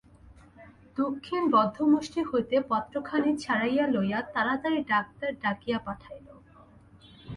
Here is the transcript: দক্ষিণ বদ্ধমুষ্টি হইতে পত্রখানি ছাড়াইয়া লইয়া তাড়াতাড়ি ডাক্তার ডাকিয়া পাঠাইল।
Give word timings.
দক্ষিণ 0.97 1.41
বদ্ধমুষ্টি 1.51 2.21
হইতে 2.23 2.55
পত্রখানি 2.69 3.31
ছাড়াইয়া 3.37 3.85
লইয়া 3.87 4.19
তাড়াতাড়ি 4.33 4.79
ডাক্তার 4.91 5.29
ডাকিয়া 5.43 5.79
পাঠাইল। 5.85 6.27